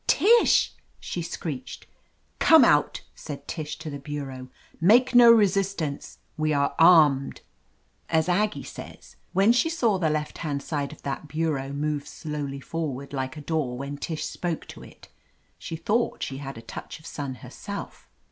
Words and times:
"Tish!" 0.07 0.73
she 0.99 1.21
screeched. 1.21 1.85
"Come 2.39 2.65
out!" 2.65 3.03
said 3.13 3.47
Tish 3.47 3.77
to 3.77 3.91
the 3.91 3.99
bureau. 3.99 4.47
"Make 4.79 5.13
no 5.13 5.31
resistance; 5.31 6.17
we 6.37 6.53
are 6.55 6.73
armed!" 6.79 7.41
As 8.09 8.27
Aggie 8.27 8.63
says, 8.63 9.15
when 9.33 9.51
she 9.51 9.69
saw 9.69 9.99
the 9.99 10.09
left 10.09 10.39
hand 10.39 10.63
side 10.63 10.91
of 10.91 11.03
that 11.03 11.27
bureau 11.27 11.69
move 11.71 12.07
slowly 12.07 12.59
forward 12.59 13.13
like 13.13 13.37
a 13.37 13.41
door 13.41 13.77
when 13.77 13.95
Tish 13.95 14.25
spoke 14.25 14.65
to 14.69 14.81
it, 14.83 15.09
she 15.59 15.75
thought 15.75 16.23
she 16.23 16.37
had 16.37 16.57
a 16.57 16.63
touch 16.63 16.97
of 16.99 17.05
sun 17.05 17.35
herself. 17.45 18.09